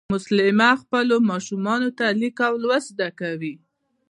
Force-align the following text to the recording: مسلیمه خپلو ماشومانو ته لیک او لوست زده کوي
مسلیمه 0.13 0.69
خپلو 0.81 1.15
ماشومانو 1.31 1.89
ته 1.97 2.05
لیک 2.19 2.37
او 2.47 2.53
لوست 2.63 2.87
زده 2.93 3.09
کوي 3.19 3.53